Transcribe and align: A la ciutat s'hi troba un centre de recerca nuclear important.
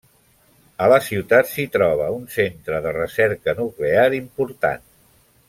A 0.85 0.85
la 0.93 0.97
ciutat 1.07 1.49
s'hi 1.51 1.65
troba 1.75 2.07
un 2.15 2.25
centre 2.37 2.81
de 2.87 2.95
recerca 2.97 3.55
nuclear 3.61 4.09
important. 4.23 4.87